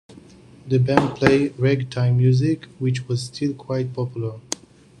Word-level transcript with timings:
The 0.67 0.79
band 0.79 1.17
played 1.17 1.59
ragtime 1.59 2.17
music, 2.17 2.65
which 2.79 3.07
was 3.07 3.21
still 3.21 3.53
quite 3.53 3.93
popular. 3.93 4.39